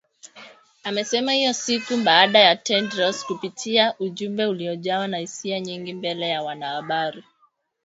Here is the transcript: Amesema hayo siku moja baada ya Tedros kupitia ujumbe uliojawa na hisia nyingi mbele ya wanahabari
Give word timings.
Amesema 0.83 1.31
hayo 1.31 1.53
siku 1.53 1.93
moja 1.93 2.03
baada 2.05 2.39
ya 2.39 2.55
Tedros 2.55 3.25
kupitia 3.25 3.95
ujumbe 3.99 4.45
uliojawa 4.45 5.07
na 5.07 5.17
hisia 5.17 5.59
nyingi 5.59 5.93
mbele 5.93 6.29
ya 6.29 6.43
wanahabari 6.43 7.23